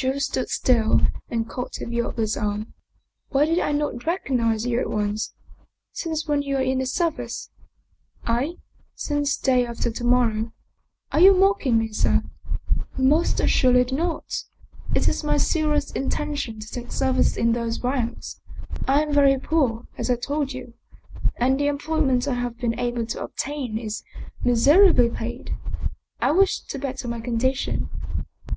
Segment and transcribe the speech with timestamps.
[0.00, 2.72] The Jew stood still and caught at the other's arm.
[3.32, 5.34] 47 German Mystery Stories "Why did I not recognize you at once?
[5.90, 7.50] Since when are you in the service?""
[8.24, 8.52] I?
[8.94, 10.52] Since day after to morrow.""
[11.10, 12.22] Are you mocking me, sir?
[12.96, 14.44] ""Most assuredly not.
[14.94, 18.40] It is my serious intention to take service in those ranks.
[18.86, 20.74] I am very poor as I told you,
[21.38, 24.04] and the employment I have been able to obtain is
[24.44, 25.56] miserably paid.
[26.20, 27.88] I wish to better my condition."